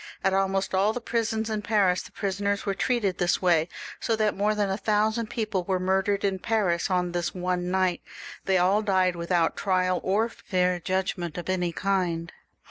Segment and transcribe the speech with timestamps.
[0.23, 3.69] At almost all the prisons in Paris the prisoners were treated in this way,
[3.99, 8.01] so that more than a thousand people were murdered in Paris on this one night.
[8.45, 12.33] They all died without trial or fair judgment of any kind.